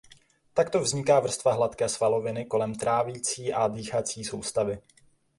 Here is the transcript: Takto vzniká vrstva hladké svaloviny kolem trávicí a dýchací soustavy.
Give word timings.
Takto 0.57 0.77
vzniká 0.81 1.19
vrstva 1.21 1.53
hladké 1.53 1.85
svaloviny 1.89 2.45
kolem 2.49 2.73
trávicí 2.75 3.53
a 3.53 3.67
dýchací 3.69 4.23
soustavy. 4.25 4.81